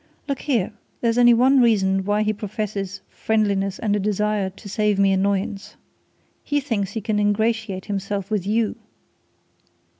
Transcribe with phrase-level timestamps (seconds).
[0.27, 0.73] Look here!
[1.01, 5.75] there's only one reason why he professes friendliness and a desire to save me annoyance.
[6.43, 8.77] He thinks he can ingratiate himself with you!"